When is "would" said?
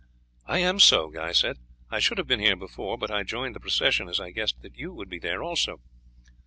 4.95-5.09